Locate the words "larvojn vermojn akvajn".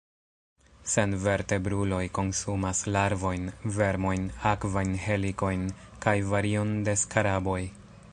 2.95-4.97